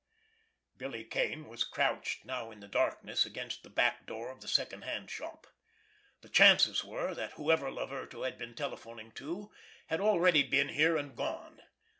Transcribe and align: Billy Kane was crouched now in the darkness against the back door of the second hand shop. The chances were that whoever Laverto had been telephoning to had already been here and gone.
Billy 0.77 1.03
Kane 1.03 1.47
was 1.47 1.63
crouched 1.63 2.25
now 2.25 2.49
in 2.49 2.59
the 2.59 2.67
darkness 2.67 3.23
against 3.23 3.61
the 3.61 3.69
back 3.69 4.07
door 4.07 4.31
of 4.31 4.41
the 4.41 4.47
second 4.47 4.81
hand 4.81 5.11
shop. 5.11 5.45
The 6.21 6.29
chances 6.29 6.83
were 6.83 7.13
that 7.13 7.33
whoever 7.33 7.69
Laverto 7.69 8.23
had 8.23 8.39
been 8.39 8.55
telephoning 8.55 9.11
to 9.21 9.51
had 9.89 10.01
already 10.01 10.41
been 10.41 10.69
here 10.69 10.97
and 10.97 11.15
gone. 11.15 11.61